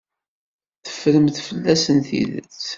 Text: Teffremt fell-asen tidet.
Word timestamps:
Teffremt 0.85 1.37
fell-asen 1.47 1.99
tidet. 2.07 2.61